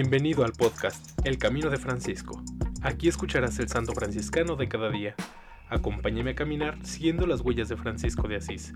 [0.00, 2.40] Bienvenido al podcast El Camino de Francisco.
[2.82, 5.16] Aquí escucharás el santo franciscano de cada día.
[5.68, 8.74] Acompáñame a caminar siguiendo las huellas de Francisco de Asís.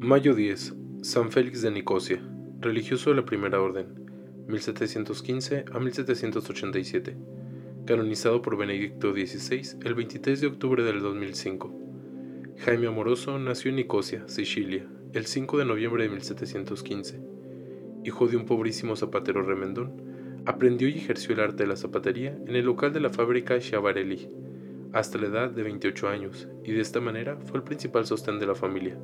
[0.00, 0.80] Mayo 10.
[1.02, 2.22] San Félix de Nicosia,
[2.60, 3.86] religioso de la Primera Orden,
[4.46, 7.16] 1715 a 1787,
[7.86, 11.72] canonizado por Benedicto XVI el 23 de octubre del 2005.
[12.58, 17.20] Jaime Amoroso nació en Nicosia, Sicilia, el 5 de noviembre de 1715.
[18.04, 22.56] Hijo de un pobrísimo zapatero remendón, aprendió y ejerció el arte de la zapatería en
[22.56, 24.28] el local de la fábrica Schiavarelli,
[24.92, 28.46] hasta la edad de 28 años, y de esta manera fue el principal sostén de
[28.46, 28.98] la familia.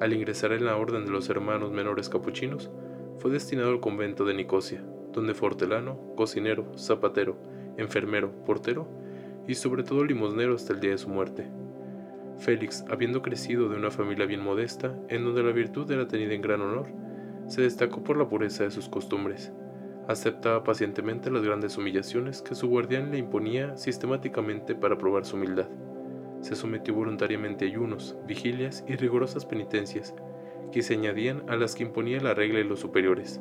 [0.00, 2.70] Al ingresar en la orden de los hermanos menores capuchinos,
[3.18, 4.82] fue destinado al convento de Nicosia,
[5.12, 7.36] donde fue hortelano, cocinero, zapatero,
[7.76, 8.88] enfermero, portero
[9.46, 11.48] y sobre todo limosnero hasta el día de su muerte.
[12.38, 16.42] Félix, habiendo crecido de una familia bien modesta, en donde la virtud era tenida en
[16.42, 16.86] gran honor,
[17.46, 19.52] se destacó por la pureza de sus costumbres.
[20.08, 25.68] Aceptaba pacientemente las grandes humillaciones que su guardián le imponía sistemáticamente para probar su humildad
[26.42, 30.14] se sometió voluntariamente a ayunos, vigilias y rigurosas penitencias,
[30.72, 33.40] que se añadían a las que imponía la regla y los superiores.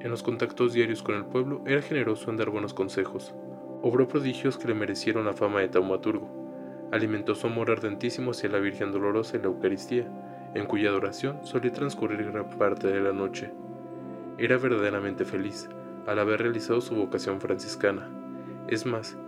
[0.00, 3.34] En los contactos diarios con el pueblo era generoso en dar buenos consejos,
[3.82, 8.58] obró prodigios que le merecieron la fama de taumaturgo, alimentó su amor ardentísimo hacia la
[8.58, 10.08] Virgen Dolorosa y la Eucaristía,
[10.54, 13.50] en cuya adoración solía transcurrir gran parte de la noche.
[14.38, 15.68] Era verdaderamente feliz
[16.06, 18.08] al haber realizado su vocación franciscana.
[18.68, 19.18] Es más,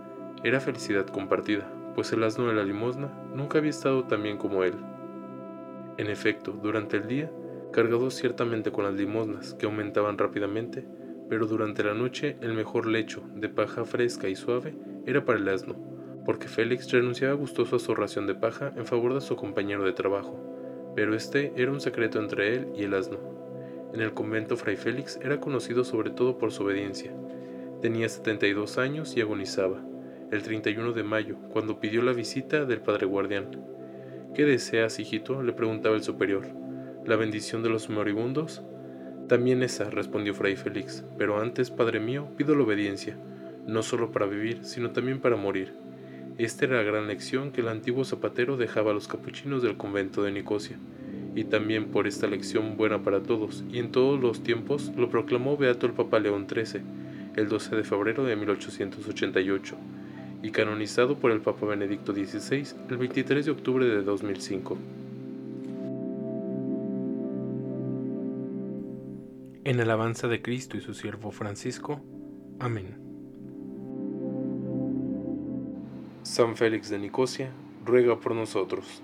[0.43, 4.63] era felicidad compartida, pues el asno de la limosna nunca había estado tan bien como
[4.63, 4.75] él.
[6.01, 7.31] En efecto, durante el día,
[7.71, 10.83] cargado ciertamente con las limosnas, que aumentaban rápidamente,
[11.29, 14.73] pero durante la noche el mejor lecho, de paja fresca y suave,
[15.05, 15.75] era para el asno,
[16.25, 19.93] porque Félix renunciaba gustoso a su ración de paja en favor de su compañero de
[19.93, 23.19] trabajo, pero este era un secreto entre él y el asno.
[23.93, 27.13] En el convento Fray Félix era conocido sobre todo por su obediencia.
[27.83, 29.83] Tenía 72 años y agonizaba
[30.31, 33.70] el 31 de mayo, cuando pidió la visita del padre guardián.
[34.33, 35.43] ¿Qué deseas, hijito?
[35.43, 36.47] le preguntaba el superior.
[37.05, 38.61] ¿La bendición de los moribundos?
[39.27, 43.17] También esa, respondió fray Félix, pero antes, padre mío, pido la obediencia,
[43.67, 45.73] no solo para vivir, sino también para morir.
[46.37, 50.23] Esta era la gran lección que el antiguo zapatero dejaba a los capuchinos del convento
[50.23, 50.77] de Nicosia,
[51.35, 55.57] y también por esta lección buena para todos, y en todos los tiempos, lo proclamó
[55.57, 56.81] Beato el Papa León XIII,
[57.35, 59.75] el 12 de febrero de 1888
[60.43, 64.77] y canonizado por el Papa Benedicto XVI el 23 de octubre de 2005.
[69.63, 72.01] En alabanza de Cristo y su siervo Francisco.
[72.59, 72.97] Amén.
[76.23, 77.51] San Félix de Nicosia,
[77.85, 79.03] ruega por nosotros.